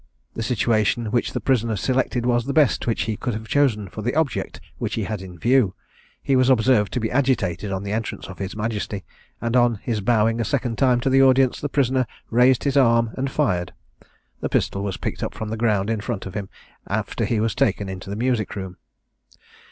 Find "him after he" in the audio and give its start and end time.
16.33-17.39